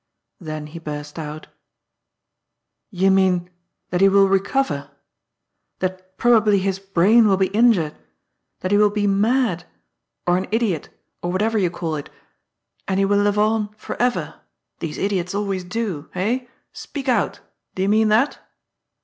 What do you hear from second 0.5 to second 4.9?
he burst out: ^'You mean that he will recover I 20